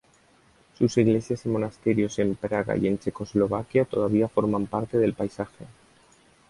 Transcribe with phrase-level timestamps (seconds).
[0.79, 5.67] Sus iglesias y monasterios en Praga y en Checoslovaquia todavía forman parte del paisaje.